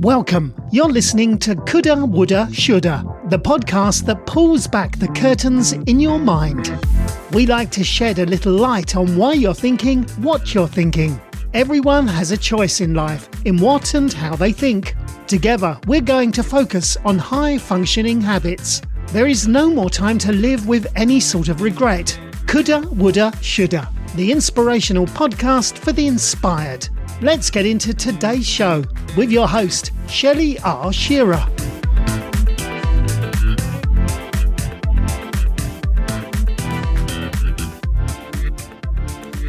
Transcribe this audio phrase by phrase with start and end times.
[0.00, 0.54] Welcome.
[0.70, 6.18] You're listening to Coulda, Woulda, Shoulda, the podcast that pulls back the curtains in your
[6.18, 6.78] mind.
[7.32, 11.18] We like to shed a little light on why you're thinking what you're thinking.
[11.54, 14.94] Everyone has a choice in life in what and how they think.
[15.26, 18.82] Together, we're going to focus on high functioning habits.
[19.12, 22.20] There is no more time to live with any sort of regret.
[22.46, 26.86] Coulda, Woulda, Shoulda, the inspirational podcast for the inspired.
[27.22, 28.84] Let's get into today's show
[29.16, 30.92] with your host, Shelley R.
[30.92, 31.42] Shearer.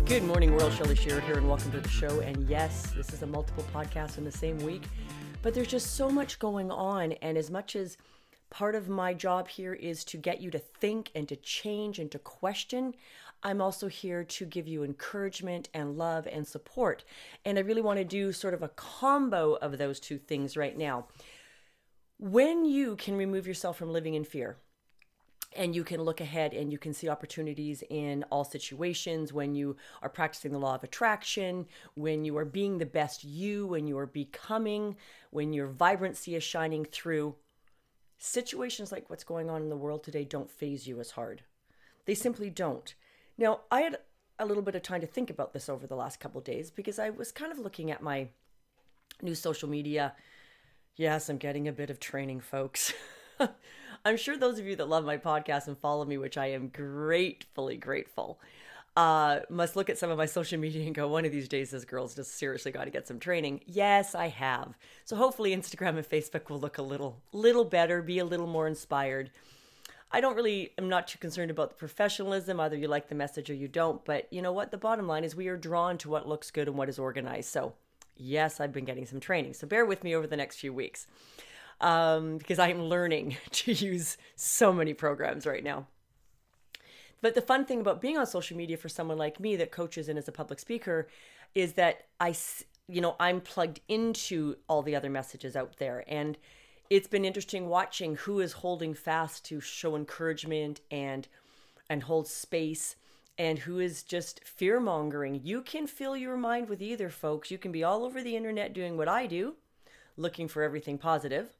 [0.06, 0.72] Good morning, world.
[0.72, 2.22] Shelley Shearer here, and welcome to the show.
[2.22, 4.84] And yes, this is a multiple podcast in the same week,
[5.42, 7.12] but there's just so much going on.
[7.22, 7.98] And as much as
[8.50, 12.10] part of my job here is to get you to think and to change and
[12.12, 12.96] to question,
[13.44, 17.04] I'm also here to give you encouragement and love and support.
[17.46, 20.78] And I really want to do sort of a combo of those two things right
[20.78, 21.08] now.
[22.20, 24.58] When you can remove yourself from living in fear,
[25.56, 29.76] and you can look ahead and you can see opportunities in all situations when you
[30.02, 33.98] are practicing the law of attraction, when you are being the best you, when you
[33.98, 34.96] are becoming,
[35.32, 37.36] when your vibrancy is shining through.
[38.18, 41.44] Situations like what's going on in the world today don't phase you as hard.
[42.06, 42.94] They simply don't.
[43.38, 43.98] Now, I had
[44.40, 47.00] a little bit of time to think about this over the last couple days because
[47.00, 48.28] I was kind of looking at my
[49.22, 50.14] new social media.
[50.96, 52.94] Yes, I'm getting a bit of training, folks.
[54.06, 56.70] I'm sure those of you that love my podcast and follow me, which I am
[56.70, 58.40] gratefully grateful,
[58.96, 61.72] uh, must look at some of my social media and go, one of these days,
[61.72, 63.62] this girl's just seriously got to get some training.
[63.66, 64.78] Yes, I have.
[65.06, 68.68] So hopefully, Instagram and Facebook will look a little, little better, be a little more
[68.68, 69.30] inspired.
[70.12, 72.60] I don't really am not too concerned about the professionalism.
[72.60, 74.04] Either you like the message or you don't.
[74.06, 74.72] But you know what?
[74.72, 77.50] The bottom line is we are drawn to what looks good and what is organized.
[77.50, 77.74] So
[78.16, 79.54] yes, I've been getting some training.
[79.54, 81.08] So bear with me over the next few weeks
[81.82, 85.88] um, because I am learning to use so many programs right now.
[87.22, 90.08] But the fun thing about being on social media for someone like me that coaches
[90.08, 91.08] and is a public speaker
[91.56, 92.36] is that I,
[92.88, 96.38] you know, I'm plugged into all the other messages out there and
[96.90, 101.28] it's been interesting watching who is holding fast to show encouragement and
[101.90, 102.96] and hold space
[103.38, 105.40] and who is just fear mongering.
[105.44, 107.52] You can fill your mind with either, folks.
[107.52, 109.56] You can be all over the internet doing what I do,
[110.18, 111.56] looking for everything positive,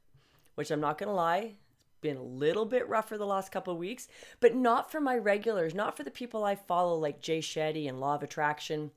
[0.54, 1.54] which I'm not going to lie,
[2.00, 4.08] been a little bit rougher the last couple of weeks,
[4.40, 8.00] but not for my regulars, not for the people I follow like Jay Shetty and
[8.00, 8.90] Law of Attraction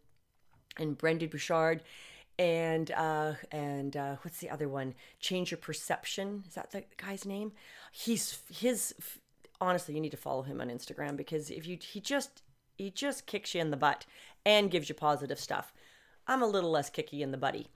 [0.78, 1.84] and Brendon Burchard
[2.41, 4.96] and uh, and uh, what's the other one?
[5.19, 6.44] Change your perception.
[6.47, 7.52] Is that the guy's name?
[7.91, 8.96] He's his.
[9.62, 12.41] Honestly, you need to follow him on Instagram because if you he just
[12.78, 14.07] he just kicks you in the butt
[14.44, 15.72] and gives you positive stuff.
[16.28, 17.68] I'm a little less kicky in the buddy.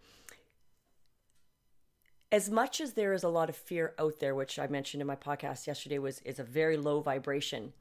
[2.32, 5.08] As much as there is a lot of fear out there, which I mentioned in
[5.08, 7.74] my podcast yesterday, was is a very low vibration.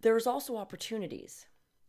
[0.00, 1.46] There is also opportunities,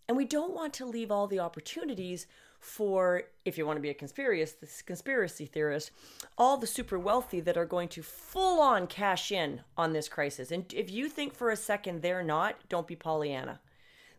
[0.07, 2.25] and we don't want to leave all the opportunities
[2.63, 5.91] for, if you want to be a conspiracy, conspiracy theorist,
[6.38, 10.50] all the super wealthy that are going to full on cash in on this crisis.
[10.50, 13.59] And if you think for a second they're not, don't be Pollyanna.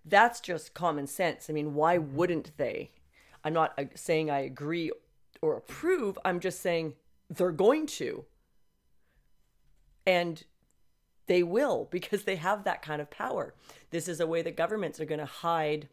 [0.04, 1.48] That's just common sense.
[1.48, 2.90] I mean, why wouldn't they?
[3.42, 4.92] I'm not uh, saying I agree
[5.40, 6.94] or approve, I'm just saying
[7.30, 8.24] they're going to.
[10.06, 10.44] And
[11.26, 13.54] they will because they have that kind of power.
[13.90, 15.88] This is a way that governments are going to hide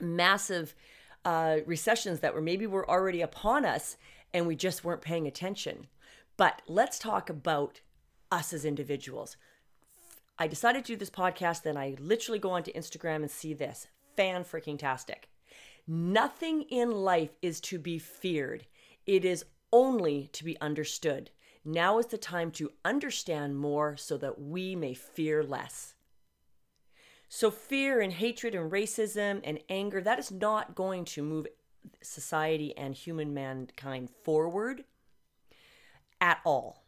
[0.00, 0.74] massive
[1.24, 3.96] uh, recessions that were maybe were already upon us
[4.34, 5.86] and we just weren't paying attention.
[6.36, 7.80] But let's talk about
[8.30, 9.36] us as individuals.
[10.38, 13.86] I decided to do this podcast, then I literally go onto Instagram and see this.
[14.16, 15.28] Fan freaking tastic.
[15.86, 18.66] Nothing in life is to be feared,
[19.06, 21.30] it is only to be understood.
[21.64, 25.94] Now is the time to understand more so that we may fear less.
[27.34, 31.46] So, fear and hatred and racism and anger, that is not going to move
[32.02, 34.84] society and human mankind forward
[36.20, 36.84] at all.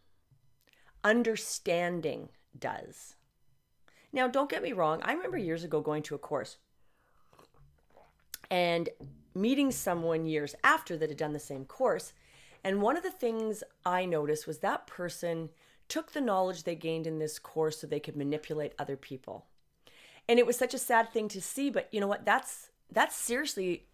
[1.03, 2.29] Understanding
[2.59, 3.17] does.
[4.13, 5.01] Now, don't get me wrong.
[5.03, 6.59] I remember years ago going to a course
[8.51, 8.91] and
[9.35, 12.13] meeting someone years after that had done the same course.
[12.63, 15.49] And one of the things I noticed was that person
[15.89, 19.47] took the knowledge they gained in this course so they could manipulate other people
[20.29, 22.25] and it was such a sad thing to see but you know what?
[22.25, 23.87] That's that's seriously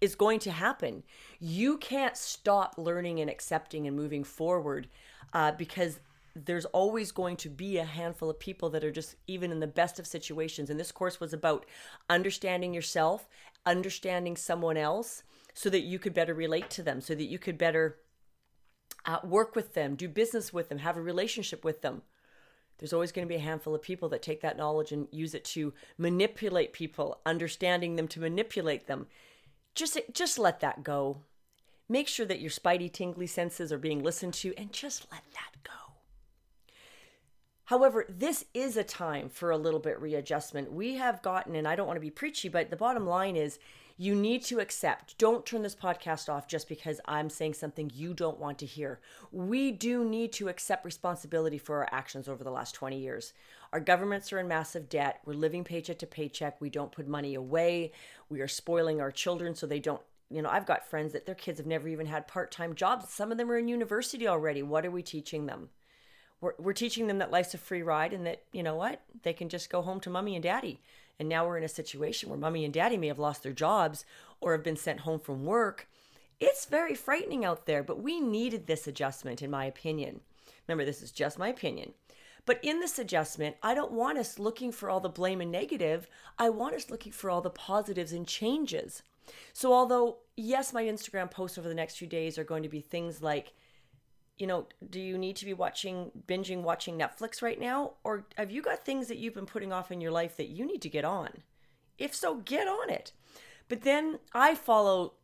[0.00, 1.02] is going to happen.
[1.40, 4.88] You can't stop learning and accepting and moving forward
[5.32, 5.98] uh, because
[6.36, 9.66] there's always going to be a handful of people that are just even in the
[9.66, 10.70] best of situations.
[10.70, 11.66] And this course was about
[12.08, 13.28] understanding yourself
[13.68, 15.22] understanding someone else
[15.52, 17.98] so that you could better relate to them so that you could better
[19.04, 22.02] uh, work with them, do business with them, have a relationship with them.
[22.78, 25.34] There's always going to be a handful of people that take that knowledge and use
[25.34, 29.06] it to manipulate people, understanding them to manipulate them.
[29.74, 31.18] Just just let that go.
[31.88, 35.62] Make sure that your spidey tingly senses are being listened to and just let that
[35.64, 35.94] go.
[37.64, 40.72] However, this is a time for a little bit readjustment.
[40.72, 43.58] We have gotten and I don't want to be preachy, but the bottom line is
[44.00, 45.18] you need to accept.
[45.18, 49.00] Don't turn this podcast off just because I'm saying something you don't want to hear.
[49.32, 53.32] We do need to accept responsibility for our actions over the last 20 years.
[53.72, 55.20] Our governments are in massive debt.
[55.26, 56.60] We're living paycheck to paycheck.
[56.60, 57.90] We don't put money away.
[58.28, 60.00] We are spoiling our children so they don't.
[60.30, 63.12] You know, I've got friends that their kids have never even had part time jobs.
[63.12, 64.62] Some of them are in university already.
[64.62, 65.70] What are we teaching them?
[66.40, 69.32] We're, we're teaching them that life's a free ride and that, you know what, they
[69.32, 70.80] can just go home to mommy and daddy.
[71.18, 74.04] And now we're in a situation where mommy and daddy may have lost their jobs
[74.40, 75.88] or have been sent home from work.
[76.40, 80.20] It's very frightening out there, but we needed this adjustment, in my opinion.
[80.66, 81.92] Remember, this is just my opinion.
[82.46, 86.08] But in this adjustment, I don't want us looking for all the blame and negative.
[86.38, 89.02] I want us looking for all the positives and changes.
[89.52, 92.80] So, although, yes, my Instagram posts over the next few days are going to be
[92.80, 93.52] things like,
[94.38, 97.94] you know, do you need to be watching, binging, watching Netflix right now?
[98.04, 100.64] Or have you got things that you've been putting off in your life that you
[100.64, 101.28] need to get on?
[101.98, 103.12] If so, get on it.
[103.68, 105.14] But then I follow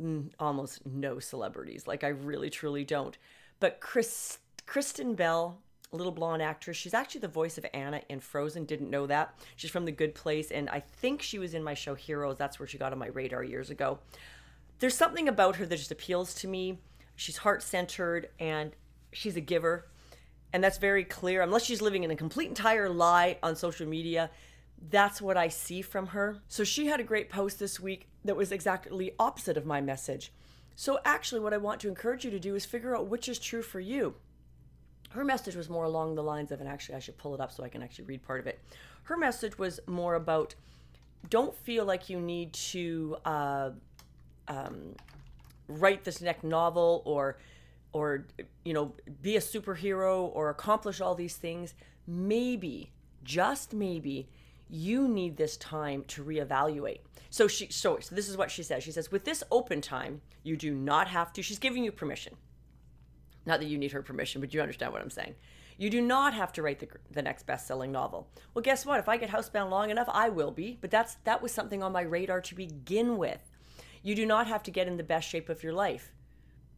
[0.00, 1.86] mm, almost no celebrities.
[1.86, 3.16] Like I really, truly don't.
[3.60, 5.60] But Chris, Kristen Bell,
[5.92, 8.64] little blonde actress, she's actually the voice of Anna in Frozen.
[8.64, 9.38] Didn't know that.
[9.56, 10.50] She's from The Good Place.
[10.50, 12.38] And I think she was in my show Heroes.
[12.38, 13.98] That's where she got on my radar years ago.
[14.78, 16.78] There's something about her that just appeals to me
[17.16, 18.72] she's heart centered and
[19.12, 19.88] she's a giver.
[20.52, 21.42] And that's very clear.
[21.42, 24.30] Unless she's living in a complete entire lie on social media,
[24.90, 26.38] that's what I see from her.
[26.48, 30.32] So she had a great post this week that was exactly opposite of my message.
[30.74, 33.38] So actually, what I want to encourage you to do is figure out which is
[33.38, 34.14] true for you.
[35.10, 37.52] Her message was more along the lines of, and actually, I should pull it up
[37.52, 38.60] so I can actually read part of it.
[39.04, 40.54] Her message was more about
[41.28, 43.70] don't feel like you need to uh,
[44.48, 44.96] um,
[45.78, 47.38] write this next novel or
[47.92, 48.26] or
[48.64, 51.74] you know be a superhero or accomplish all these things
[52.06, 52.90] maybe
[53.24, 54.28] just maybe
[54.68, 57.00] you need this time to reevaluate.
[57.28, 58.82] So she so, so this is what she says.
[58.82, 62.34] She says with this open time you do not have to she's giving you permission.
[63.44, 65.34] Not that you need her permission but you understand what i'm saying.
[65.78, 68.28] You do not have to write the, the next best-selling novel.
[68.54, 68.98] Well guess what?
[68.98, 71.92] If i get housebound long enough i will be but that's that was something on
[71.92, 73.50] my radar to begin with
[74.02, 76.12] you do not have to get in the best shape of your life.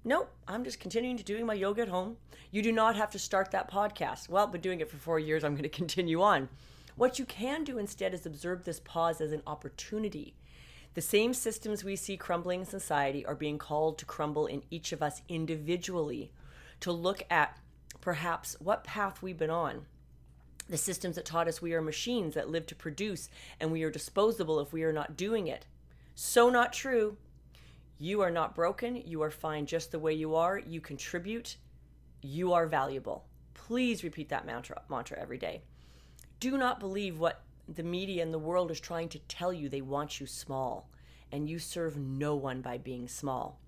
[0.04, 2.18] Nope, I'm just continuing to doing my yoga at home.
[2.50, 4.28] You do not have to start that podcast.
[4.28, 5.42] Well, been doing it for four years.
[5.42, 6.50] I'm going to continue on.
[6.96, 10.34] What you can do instead is observe this pause as an opportunity.
[10.92, 14.92] The same systems we see crumbling in society are being called to crumble in each
[14.92, 16.30] of us individually,
[16.80, 17.58] to look at
[18.00, 19.86] perhaps what path we've been on.
[20.68, 23.28] The systems that taught us we are machines that live to produce
[23.58, 25.66] and we are disposable if we are not doing it.
[26.14, 27.16] So not true.
[27.98, 28.96] You are not broken.
[28.96, 30.58] You are fine just the way you are.
[30.58, 31.56] You contribute.
[32.22, 33.26] You are valuable.
[33.54, 35.62] Please repeat that mantra, mantra every day.
[36.40, 39.68] Do not believe what the media and the world is trying to tell you.
[39.68, 40.90] They want you small,
[41.32, 43.58] and you serve no one by being small.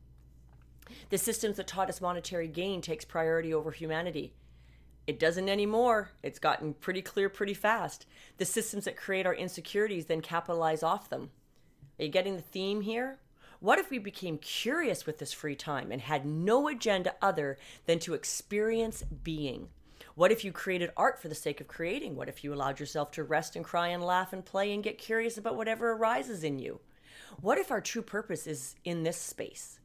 [1.10, 4.34] The systems that taught us monetary gain takes priority over humanity.
[5.06, 6.10] It doesn't anymore.
[6.22, 8.06] It's gotten pretty clear pretty fast.
[8.38, 11.30] The systems that create our insecurities then capitalize off them.
[11.98, 13.18] Are you getting the theme here?
[13.60, 17.98] What if we became curious with this free time and had no agenda other than
[18.00, 19.68] to experience being?
[20.14, 22.16] What if you created art for the sake of creating?
[22.16, 24.98] What if you allowed yourself to rest and cry and laugh and play and get
[24.98, 26.80] curious about whatever arises in you?
[27.40, 29.78] What if our true purpose is in this space?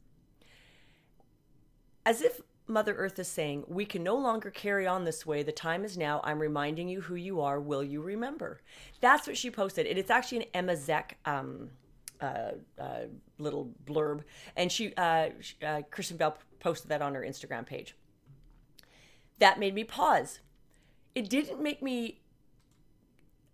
[2.04, 5.42] As if Mother Earth is saying, We can no longer carry on this way.
[5.42, 6.20] The time is now.
[6.24, 7.60] I'm reminding you who you are.
[7.60, 8.60] Will you remember?
[9.00, 9.86] That's what she posted.
[9.86, 11.70] And it's actually an Emma Zek um,
[12.22, 13.00] uh, uh,
[13.38, 14.22] little blurb,
[14.56, 15.28] and she, uh,
[15.62, 17.96] uh, Kristen Bell posted that on her Instagram page.
[19.38, 20.40] That made me pause.
[21.14, 22.20] It didn't make me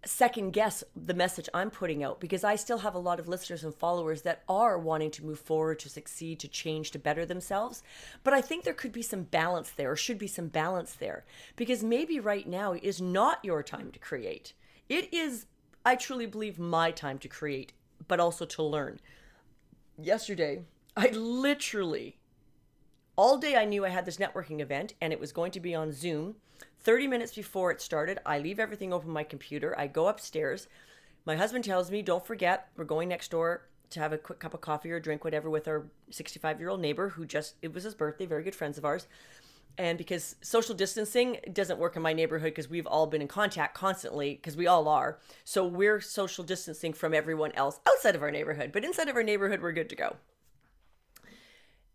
[0.04, 3.64] second guess the message I'm putting out because I still have a lot of listeners
[3.64, 7.82] and followers that are wanting to move forward, to succeed, to change, to better themselves.
[8.22, 11.24] But I think there could be some balance there, or should be some balance there,
[11.56, 14.52] because maybe right now is not your time to create.
[14.88, 15.46] It is,
[15.84, 17.72] I truly believe, my time to create
[18.06, 19.00] but also to learn.
[20.00, 20.62] Yesterday,
[20.96, 22.18] I literally,
[23.16, 25.74] all day I knew I had this networking event and it was going to be
[25.74, 26.36] on Zoom.
[26.80, 29.78] 30 minutes before it started, I leave everything open my computer.
[29.78, 30.68] I go upstairs.
[31.24, 34.54] My husband tells me, Don't forget, we're going next door to have a quick cup
[34.54, 37.84] of coffee or drink, whatever, with our 65 year old neighbor who just, it was
[37.84, 39.06] his birthday, very good friends of ours.
[39.78, 43.76] And because social distancing doesn't work in my neighborhood because we've all been in contact
[43.76, 45.20] constantly, because we all are.
[45.44, 48.72] So we're social distancing from everyone else outside of our neighborhood.
[48.72, 50.16] But inside of our neighborhood, we're good to go.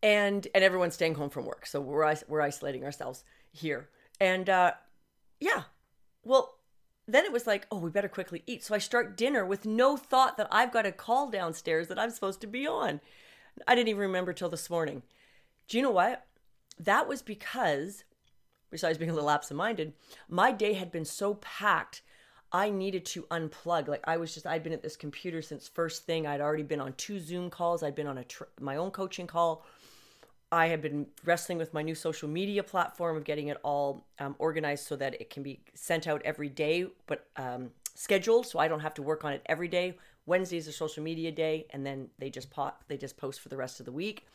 [0.01, 1.65] And and everyone's staying home from work.
[1.65, 3.89] So we're, we're isolating ourselves here.
[4.19, 4.71] And uh,
[5.41, 5.63] yeah,
[6.23, 6.59] well,
[7.05, 8.63] then it was like, oh, we better quickly eat.
[8.63, 12.11] So I start dinner with no thought that I've got a call downstairs that I'm
[12.11, 13.01] supposed to be on.
[13.67, 15.03] I didn't even remember till this morning.
[15.67, 16.25] Do you know what?
[16.79, 18.03] That was because,
[18.71, 19.93] besides being a little absent minded,
[20.27, 22.01] my day had been so packed.
[22.51, 23.87] I needed to unplug.
[23.87, 26.27] Like I was just, I'd been at this computer since first thing.
[26.27, 27.81] I'd already been on two Zoom calls.
[27.81, 29.65] I'd been on a tr- my own coaching call.
[30.51, 34.35] I had been wrestling with my new social media platform of getting it all um,
[34.37, 38.67] organized so that it can be sent out every day, but um, scheduled so I
[38.67, 39.97] don't have to work on it every day.
[40.27, 43.57] Wednesdays are social media day, and then they just pop, they just post for the
[43.57, 44.27] rest of the week.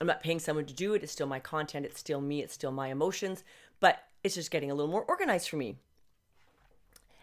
[0.00, 1.02] I'm not paying someone to do it.
[1.02, 1.86] It's still my content.
[1.86, 2.42] It's still me.
[2.42, 3.42] It's still my emotions,
[3.80, 5.76] but it's just getting a little more organized for me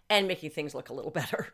[0.09, 1.53] and making things look a little better.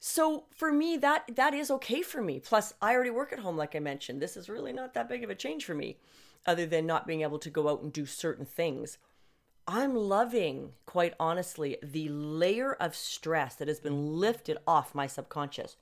[0.00, 2.38] So for me, that that is okay for me.
[2.38, 4.22] Plus, I already work at home, like I mentioned.
[4.22, 5.96] This is really not that big of a change for me,
[6.46, 8.98] other than not being able to go out and do certain things.
[9.66, 15.76] I'm loving, quite honestly, the layer of stress that has been lifted off my subconscious.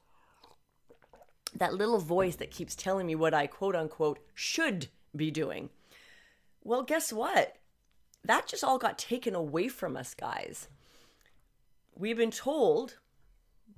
[1.59, 5.71] That little voice that keeps telling me what I quote unquote should be doing.
[6.63, 7.57] Well, guess what?
[8.25, 10.69] That just all got taken away from us, guys.
[11.97, 12.99] We've been told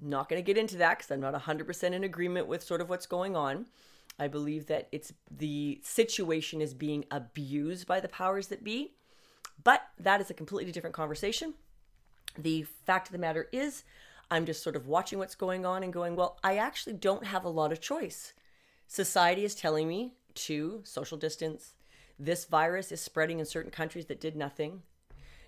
[0.00, 2.88] not going to get into that because I'm not 100% in agreement with sort of
[2.88, 3.66] what's going on.
[4.18, 8.94] I believe that it's the situation is being abused by the powers that be,
[9.62, 11.54] but that is a completely different conversation.
[12.36, 13.84] The fact of the matter is,
[14.30, 17.44] I'm just sort of watching what's going on and going, well, I actually don't have
[17.44, 18.34] a lot of choice.
[18.86, 21.74] Society is telling me to social distance.
[22.18, 24.82] This virus is spreading in certain countries that did nothing.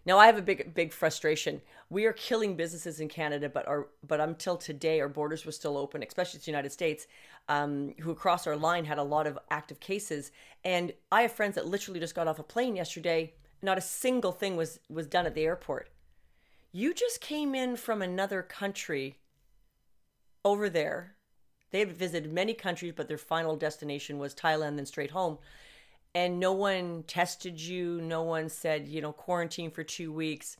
[0.06, 1.60] Now I have a big big frustration.
[1.90, 5.76] We are killing businesses in Canada, but our but until today our borders were still
[5.76, 7.06] open, especially to the United States,
[7.48, 10.32] um, who across our line had a lot of active cases.
[10.64, 13.34] And I have friends that literally just got off a plane yesterday.
[13.62, 15.90] Not a single thing was was done at the airport.
[16.72, 19.16] You just came in from another country
[20.44, 21.16] over there.
[21.70, 25.38] They had visited many countries, but their final destination was Thailand, then straight home.
[26.14, 28.00] And no one tested you.
[28.00, 30.56] No one said you know quarantine for two weeks.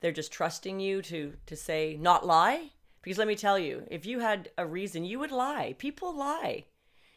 [0.00, 2.70] They're just trusting you to to say not lie?
[3.02, 5.74] Because let me tell you if you had a reason you would lie.
[5.78, 6.64] People lie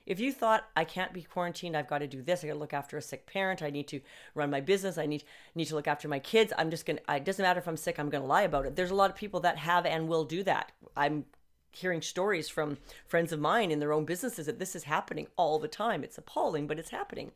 [0.08, 2.60] if you thought i can't be quarantined i've got to do this i got to
[2.60, 4.02] look after a sick parent i need to
[4.34, 5.24] run my business i need
[5.54, 8.00] need to look after my kids i'm just gonna it doesn't matter if i'm sick
[8.00, 8.76] i'm gonna lie about it.
[8.76, 10.72] There's a lot of people that have and will do that.
[10.96, 11.26] I'm
[11.72, 15.60] hearing stories from friends of mine in their own businesses that this is happening all
[15.60, 16.04] the time.
[16.04, 17.32] It's appalling but it's happening.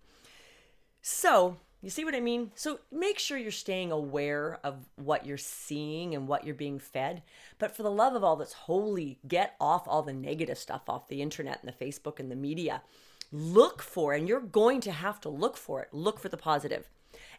[1.02, 2.52] So, you see what I mean?
[2.56, 7.24] So, make sure you're staying aware of what you're seeing and what you're being fed.
[7.58, 11.08] But for the love of all that's holy, get off all the negative stuff off
[11.08, 12.84] the internet and the Facebook and the media.
[13.32, 15.90] Look for, and you're going to have to look for it.
[15.92, 16.88] Look for the positive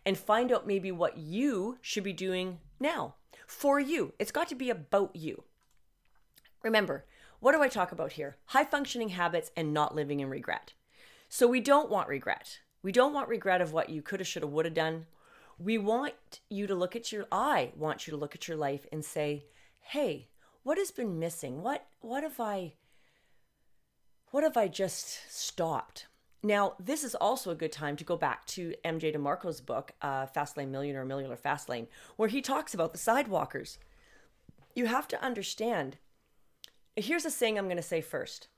[0.04, 3.14] and find out maybe what you should be doing now
[3.46, 4.14] for you.
[4.18, 5.44] It's got to be about you.
[6.62, 7.04] Remember,
[7.40, 8.36] what do I talk about here?
[8.46, 10.72] High functioning habits and not living in regret.
[11.28, 12.60] So we don't want regret.
[12.82, 15.06] We don't want regret of what you could have, should have, would have done.
[15.58, 18.86] We want you to look at your I want you to look at your life
[18.90, 19.46] and say,
[19.80, 20.28] "Hey,
[20.62, 21.62] what has been missing?
[21.62, 22.74] What what have I
[24.30, 26.06] what have I just stopped?"
[26.42, 30.26] Now, this is also a good time to go back to MJ DeMarco's book, uh,
[30.26, 31.86] Fast Lane Millionaire, Millionaire Fast Lane,
[32.16, 33.78] where he talks about the sidewalkers.
[34.74, 35.98] You have to understand.
[36.96, 38.48] Here's a saying I'm going to say first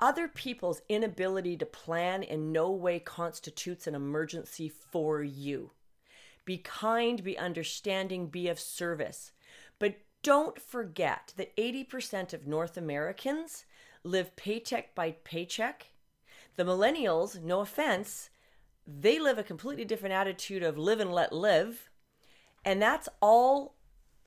[0.00, 5.70] other people's inability to plan in no way constitutes an emergency for you.
[6.44, 9.32] Be kind, be understanding, be of service.
[9.78, 13.64] But don't forget that 80% of North Americans
[14.02, 15.90] live paycheck by paycheck.
[16.56, 18.30] The millennials, no offense,
[18.86, 21.90] they live a completely different attitude of live and let live.
[22.64, 23.76] And that's all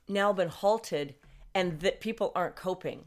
[0.07, 1.15] now been halted,
[1.53, 3.05] and that people aren't coping.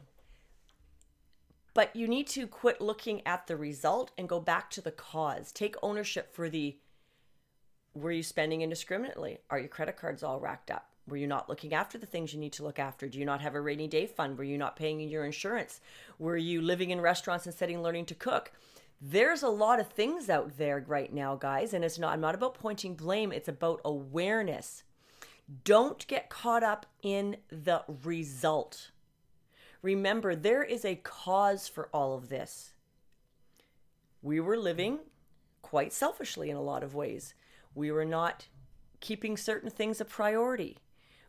[1.76, 5.52] But you need to quit looking at the result and go back to the cause.
[5.52, 6.78] Take ownership for the
[7.92, 9.40] were you spending indiscriminately?
[9.50, 10.88] Are your credit cards all racked up?
[11.06, 13.08] Were you not looking after the things you need to look after?
[13.08, 14.38] Do you not have a rainy day fund?
[14.38, 15.82] Were you not paying your insurance?
[16.18, 18.52] Were you living in restaurants instead of learning to cook?
[18.98, 22.34] There's a lot of things out there right now, guys, and it's not I'm not
[22.34, 24.82] about pointing blame, it's about awareness.
[25.64, 28.92] Don't get caught up in the result.
[29.82, 32.72] Remember there is a cause for all of this.
[34.22, 35.00] We were living
[35.62, 37.34] quite selfishly in a lot of ways.
[37.74, 38.46] We were not
[39.00, 40.78] keeping certain things a priority.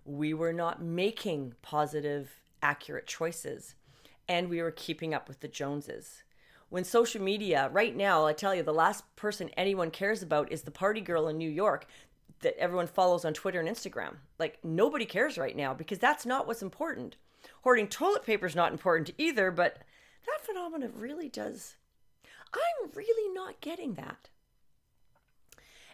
[0.06, 3.75] We were not making positive, accurate choices.
[4.30, 6.24] And we were keeping up with the Joneses.
[6.70, 10.63] When social media, right now, I tell you, the last person anyone cares about is
[10.63, 11.86] the party girl in New York
[12.41, 14.17] that everyone follows on Twitter and Instagram.
[14.39, 17.15] Like, nobody cares right now because that's not what's important.
[17.63, 19.79] Hoarding toilet paper is not important either, but
[20.25, 21.75] that phenomenon really does.
[22.53, 24.29] I'm really not getting that.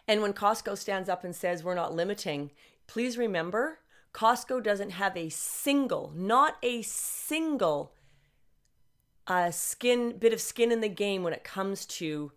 [0.06, 2.50] And when Costco stands up and says we're not limiting,
[2.86, 3.78] please remember
[4.12, 7.94] Costco doesn't have a single, not a single
[9.26, 12.32] uh, skin bit of skin in the game when it comes to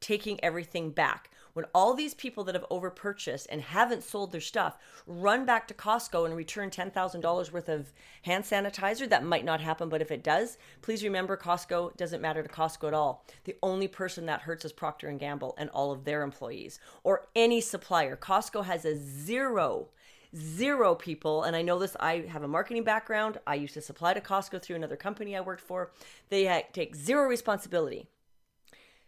[0.00, 4.76] taking everything back when all these people that have overpurchased and haven't sold their stuff
[5.06, 7.94] run back to Costco and return $10,000 worth of
[8.24, 12.42] hand sanitizer, that might not happen, but if it does, please remember Costco doesn't matter
[12.42, 13.24] to Costco at all.
[13.44, 17.62] The only person that hurts is Procter Gamble and all of their employees or any
[17.62, 18.16] supplier.
[18.16, 19.88] Costco has a zero
[20.34, 24.12] zero people and i know this i have a marketing background i used to supply
[24.12, 25.92] to costco through another company i worked for
[26.28, 28.06] they take zero responsibility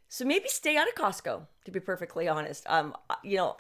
[0.09, 2.65] so maybe stay out of Costco, to be perfectly honest.
[2.67, 3.57] Um, you know,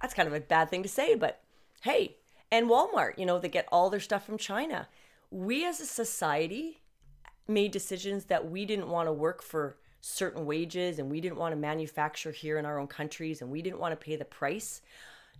[0.00, 1.40] that's kind of a bad thing to say, but
[1.82, 2.16] hey,
[2.50, 4.88] and Walmart, you know, they get all their stuff from China.
[5.30, 6.82] We as a society
[7.48, 11.52] made decisions that we didn't want to work for certain wages and we didn't want
[11.52, 14.80] to manufacture here in our own countries and we didn't want to pay the price.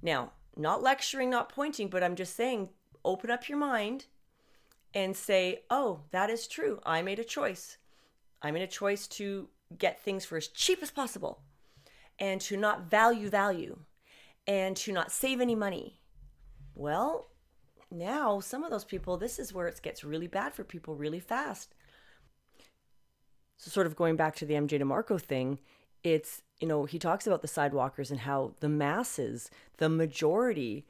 [0.02, 2.70] Now, not lecturing, not pointing, but I'm just saying
[3.04, 4.06] open up your mind
[4.94, 6.80] and say, oh, that is true.
[6.84, 7.76] I made a choice.
[8.42, 11.40] I made a choice to get things for as cheap as possible
[12.18, 13.78] and to not value value
[14.46, 16.00] and to not save any money.
[16.74, 17.28] Well,
[17.90, 21.20] now some of those people, this is where it gets really bad for people really
[21.20, 21.74] fast.
[23.58, 25.58] So, sort of going back to the MJ DeMarco thing,
[26.02, 30.86] it's, you know, he talks about the sidewalkers and how the masses, the majority,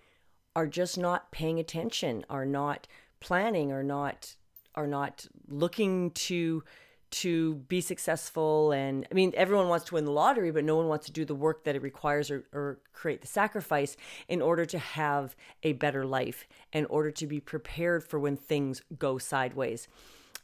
[0.57, 2.89] are just not paying attention, are not
[3.21, 4.37] planning, are not
[4.75, 6.63] are not looking to
[7.11, 10.89] to be successful and i mean everyone wants to win the lottery but no one
[10.89, 13.97] wants to do the work that it requires or, or, create the sacrifice
[14.29, 18.81] in order to have a better life in order to be prepared for when things
[18.99, 19.87] go sideways.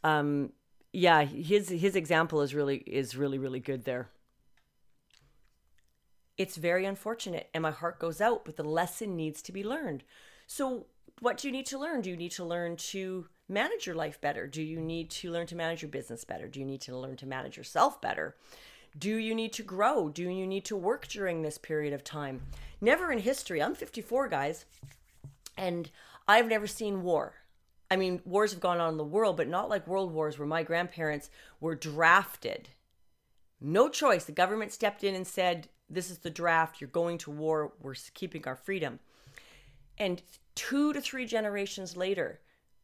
[0.05, 0.53] Um,
[0.92, 4.11] yeah his his example is really is really really good there.
[6.37, 10.05] It's very unfortunate and my heart goes out but the lesson needs to be learned.
[10.46, 10.87] So
[11.20, 12.03] what do you need to learn?
[12.03, 14.47] Do you need to learn to manage your life better?
[14.47, 16.49] Do you need to learn to manage your business better?
[16.49, 18.37] Do you need to learn to manage yourself better?
[18.99, 20.09] Do you need to grow?
[20.09, 22.43] Do you need to work during this period of time?
[22.81, 23.63] Never in history.
[23.63, 24.67] I'm 54, guys,
[25.57, 25.91] and
[26.29, 27.35] I've never seen war.
[27.91, 30.49] I mean, wars have gone on in the world, but not like world wars where
[30.49, 32.71] my grandparents were drafted.
[33.61, 34.25] No choice.
[34.25, 36.81] The government stepped in and said, This is the draft.
[36.81, 37.73] You're going to war.
[37.81, 38.99] We're keeping our freedom.
[39.99, 40.23] And
[40.55, 42.41] two to three generations later,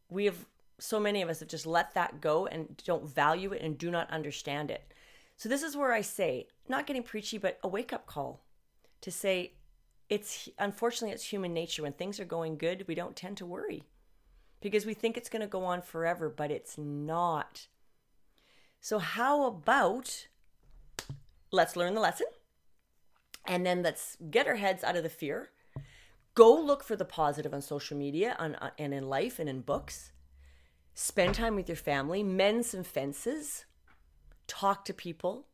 [0.09, 0.47] we have
[0.79, 3.90] so many of us have just let that go and don't value it and do
[3.90, 4.92] not understand it.
[5.37, 8.44] So this is where I say, not getting preachy, but a wake up call
[9.01, 9.53] to say
[10.09, 13.85] it's unfortunately it's human nature when things are going good, we don't tend to worry
[14.61, 17.66] because we think it's going to go on forever, but it's not.
[18.81, 20.27] So how about
[21.51, 22.27] let's learn the lesson
[23.47, 25.51] and then let's get our heads out of the fear.
[26.38, 29.61] Go look for the positive on social media on, uh, and in life and in
[29.61, 30.12] books
[30.94, 33.64] spend time with your family, mend some fences,
[34.46, 35.48] talk to people,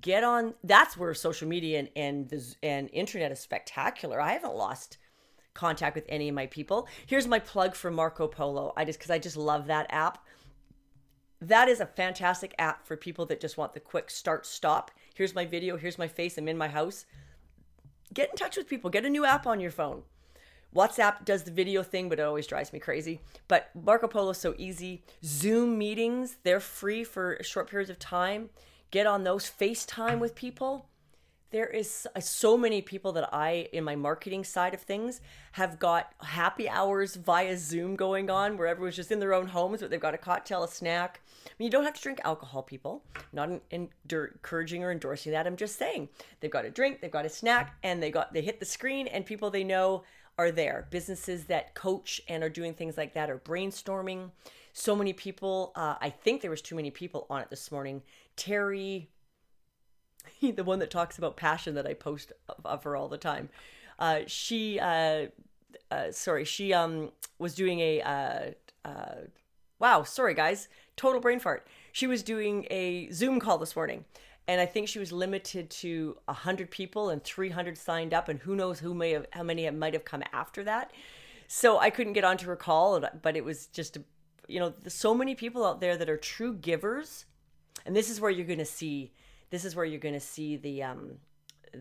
[0.00, 0.54] get on.
[0.62, 4.20] That's where social media and and, the, and internet is spectacular.
[4.20, 4.98] I haven't lost
[5.52, 6.86] contact with any of my people.
[7.04, 8.72] Here's my plug for Marco Polo.
[8.76, 10.24] I just because I just love that app.
[11.40, 14.92] That is a fantastic app for people that just want the quick start stop.
[15.16, 15.76] Here's my video.
[15.76, 16.38] Here's my face.
[16.38, 17.04] I'm in my house.
[18.12, 18.90] Get in touch with people.
[18.90, 20.02] Get a new app on your phone.
[20.74, 23.20] WhatsApp does the video thing, but it always drives me crazy.
[23.48, 25.02] But Marco Polo is so easy.
[25.24, 28.50] Zoom meetings, they're free for short periods of time.
[28.90, 29.50] Get on those.
[29.50, 30.88] FaceTime with people.
[31.50, 36.12] There is so many people that I, in my marketing side of things, have got
[36.20, 39.98] happy hours via Zoom going on where everyone's just in their own homes, but they've
[39.98, 41.20] got a cocktail, a snack.
[41.46, 43.02] I mean, you don't have to drink alcohol, people.
[43.32, 45.46] not encouraging or endorsing that.
[45.46, 48.42] I'm just saying they've got a drink, they've got a snack, and they got they
[48.42, 50.04] hit the screen, and people they know
[50.36, 50.86] are there.
[50.90, 54.30] Businesses that coach and are doing things like that are brainstorming.
[54.74, 58.02] So many people, uh, I think there was too many people on it this morning.
[58.36, 59.08] Terry,
[60.40, 62.32] the one that talks about passion that I post
[62.64, 63.48] of, her all the time.
[63.98, 65.26] Uh, she uh,
[65.90, 68.50] uh, sorry, she um was doing a uh,
[68.84, 69.14] uh,
[69.78, 71.66] wow, sorry guys, total brain fart.
[71.92, 74.04] She was doing a Zoom call this morning,
[74.46, 78.38] and I think she was limited to hundred people, and three hundred signed up, and
[78.40, 80.92] who knows who may have how many might have come after that.
[81.48, 83.98] So I couldn't get onto her call, but it was just
[84.46, 87.24] you know so many people out there that are true givers,
[87.86, 89.12] and this is where you're going to see
[89.50, 91.18] this is where you're going to see the um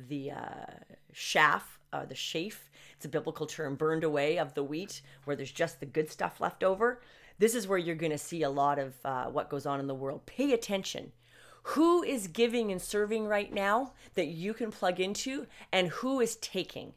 [0.10, 0.65] the uh,
[1.13, 2.69] chaff, uh, the chaff.
[2.95, 6.41] It's a biblical term, burned away of the wheat, where there's just the good stuff
[6.41, 7.01] left over.
[7.39, 9.88] This is where you're going to see a lot of uh, what goes on in
[9.88, 10.25] the world.
[10.25, 11.12] Pay attention.
[11.63, 16.38] Who is giving and serving right now that you can plug into, and who is
[16.38, 16.93] taking?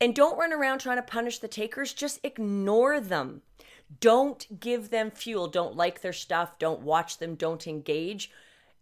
[0.00, 3.42] And don't run around trying to punish the takers, just ignore them.
[3.98, 5.48] Don't give them fuel.
[5.48, 6.58] Don't like their stuff.
[6.58, 7.34] Don't watch them.
[7.34, 8.30] Don't engage.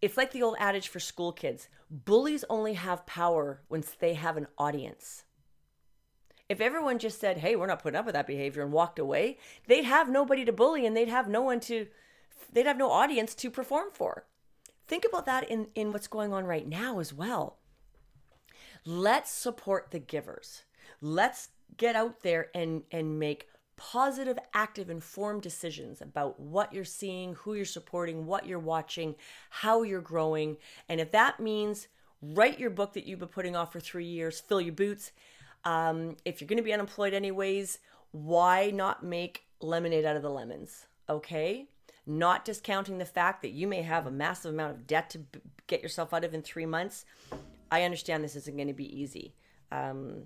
[0.02, 4.36] It's like the old adage for school kids bullies only have power once they have
[4.36, 5.24] an audience.
[6.48, 9.38] If everyone just said, hey, we're not putting up with that behavior and walked away,
[9.66, 11.86] they'd have nobody to bully and they'd have no one to,
[12.52, 14.26] they'd have no audience to perform for.
[14.86, 17.58] Think about that in, in what's going on right now as well.
[18.86, 20.62] Let's support the givers.
[21.02, 27.34] Let's get out there and, and make positive, active, informed decisions about what you're seeing,
[27.34, 29.14] who you're supporting, what you're watching,
[29.48, 30.58] how you're growing.
[30.88, 31.88] And if that means
[32.20, 35.12] write your book that you've been putting off for three years, fill your boots.
[35.64, 37.78] Um, if you're going to be unemployed anyways,
[38.10, 40.86] why not make lemonade out of the lemons?
[41.08, 41.68] Okay?
[42.04, 45.40] Not discounting the fact that you may have a massive amount of debt to b-
[45.68, 47.04] get yourself out of in three months.
[47.70, 49.34] I understand this isn't going to be easy.
[49.70, 50.24] Um,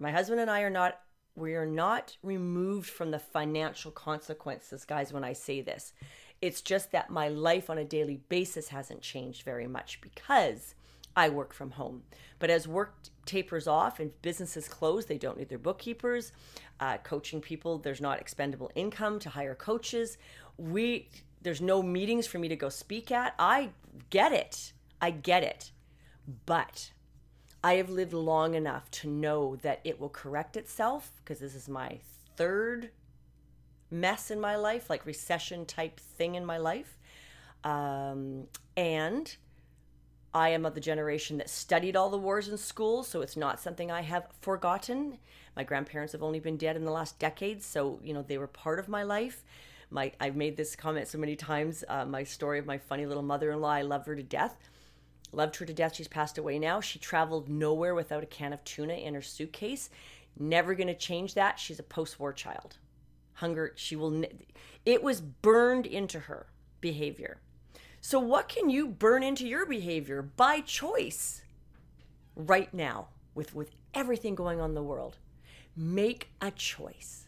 [0.00, 0.98] my husband and I are not
[1.38, 5.92] we are not removed from the financial consequences, guys, when I say this.
[6.40, 10.74] It's just that my life on a daily basis hasn't changed very much because
[11.16, 12.02] I work from home.
[12.38, 16.32] But as work tapers off and businesses close, they don't need their bookkeepers.
[16.78, 20.18] Uh, coaching people, there's not expendable income to hire coaches.
[20.56, 21.08] We
[21.42, 23.34] there's no meetings for me to go speak at.
[23.38, 23.70] I
[24.10, 24.72] get it.
[25.00, 25.72] I get it.
[26.46, 26.92] But
[27.62, 31.68] I have lived long enough to know that it will correct itself because this is
[31.68, 31.98] my
[32.36, 32.90] third
[33.90, 36.98] mess in my life, like recession type thing in my life.
[37.64, 38.44] Um,
[38.76, 39.34] and
[40.32, 43.58] I am of the generation that studied all the wars in school, so it's not
[43.58, 45.18] something I have forgotten.
[45.56, 48.46] My grandparents have only been dead in the last decade, so you know they were
[48.46, 49.42] part of my life.
[49.90, 51.82] My I've made this comment so many times.
[51.88, 54.56] Uh, my story of my funny little mother-in-law, I love her to death
[55.32, 55.94] Loved her to death.
[55.94, 56.80] She's passed away now.
[56.80, 59.90] She traveled nowhere without a can of tuna in her suitcase.
[60.38, 61.58] Never going to change that.
[61.58, 62.76] She's a post war child.
[63.34, 64.24] Hunger, she will,
[64.84, 66.46] it was burned into her
[66.80, 67.40] behavior.
[68.00, 71.42] So, what can you burn into your behavior by choice
[72.34, 75.18] right now with, with everything going on in the world?
[75.76, 77.26] Make a choice.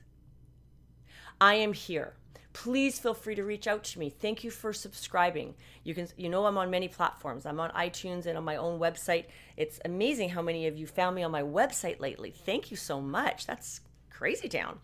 [1.41, 2.15] I am here
[2.63, 4.11] please feel free to reach out to me.
[4.11, 5.55] Thank you for subscribing.
[5.83, 7.47] You can you know I'm on many platforms.
[7.47, 9.25] I'm on iTunes and on my own website.
[9.57, 12.31] It's amazing how many of you found me on my website lately.
[12.31, 13.47] Thank you so much.
[13.47, 14.79] That's crazy town.